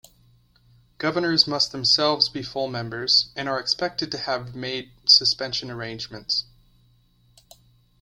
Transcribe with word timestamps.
Governors 0.97 1.45
must 1.47 1.71
themselves 1.71 2.27
be 2.27 2.41
full 2.41 2.67
members, 2.67 3.31
and 3.35 3.47
are 3.47 3.59
expected 3.59 4.09
to 4.11 4.17
have 4.17 4.55
made 4.55 4.93
suspension 5.05 5.69
arrangements. 5.69 6.45